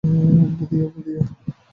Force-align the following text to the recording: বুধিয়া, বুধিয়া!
বুধিয়া, 0.57 0.87
বুধিয়া! 0.93 1.21